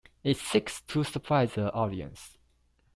[0.23, 2.39] It seeks to surprise the audience.